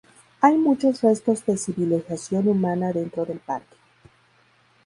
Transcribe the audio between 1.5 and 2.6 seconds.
civilización